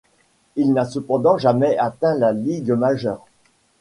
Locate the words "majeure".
2.71-3.23